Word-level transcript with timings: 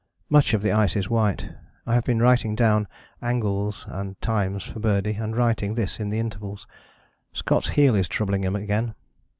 Much 0.29 0.55
of 0.55 0.63
the 0.63 0.71
ice 0.71 0.95
is 0.95 1.11
white. 1.11 1.51
I 1.85 1.93
have 1.93 2.03
been 2.03 2.17
writing 2.19 2.55
down 2.55 2.87
angles 3.21 3.85
and 3.87 4.19
times 4.19 4.63
for 4.63 4.79
Birdie, 4.79 5.13
and 5.13 5.37
writing 5.37 5.75
this 5.75 5.99
in 5.99 6.09
the 6.09 6.17
intervals. 6.17 6.65
Scott's 7.33 7.69
heel 7.69 7.93
is 7.93 8.07
troubling 8.07 8.43
him 8.43 8.55
again. 8.55 8.95